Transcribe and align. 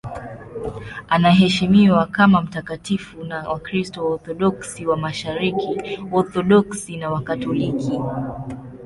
Anaheshimiwa 1.09 2.05
kama 2.05 2.41
mtakatifu 2.41 3.23
na 3.23 3.49
Wakristo 3.49 4.05
Waorthodoksi 4.05 4.85
wa 4.85 4.97
Mashariki, 4.97 5.99
Waorthodoksi 6.11 6.97
na 6.97 7.09
Wakatoliki. 7.09 7.99